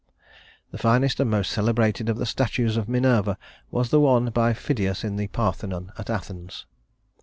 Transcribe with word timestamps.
The 0.71 0.79
finest 0.79 1.19
and 1.19 1.29
most 1.29 1.51
celebrated 1.51 2.09
of 2.09 2.17
the 2.17 2.25
statues 2.25 2.75
of 2.75 2.89
Minerva 2.89 3.37
was 3.69 3.91
the 3.91 3.99
one 3.99 4.31
by 4.31 4.51
Phidias 4.51 5.03
in 5.03 5.15
the 5.15 5.27
Parthenon 5.27 5.91
at 5.95 6.09
Athens. 6.09 6.65